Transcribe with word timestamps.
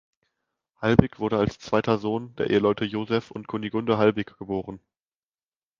Halbig 0.81 1.19
wurde 1.19 1.37
als 1.37 1.59
zweiter 1.59 1.99
Sohn 1.99 2.35
der 2.37 2.49
Eheleute 2.49 2.85
Joseph 2.85 3.29
und 3.29 3.45
Kunigunde 3.47 3.99
Halbig 3.99 4.35
geboren. 4.39 4.79